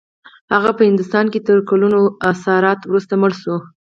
هغه 0.53 0.71
په 0.77 0.81
هندوستان 0.89 1.25
کې 1.33 1.39
تر 1.47 1.57
کلونو 1.69 1.99
اسارت 2.31 2.79
وروسته 2.85 3.13
مړ 3.21 3.31
شو. 3.41 3.55